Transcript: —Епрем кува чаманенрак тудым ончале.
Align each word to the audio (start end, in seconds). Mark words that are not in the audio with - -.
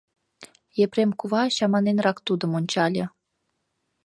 —Епрем 0.83 1.11
кува 1.19 1.43
чаманенрак 1.55 2.17
тудым 2.27 2.51
ончале. 2.59 3.05